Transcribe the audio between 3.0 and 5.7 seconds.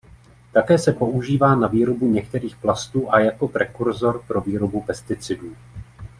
a jako prekurzor pro výrobu pesticidů.